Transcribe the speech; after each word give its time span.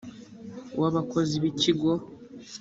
w 0.79 0.81
abakozi 0.89 1.35
b 1.41 1.43
ikigo 1.51 1.91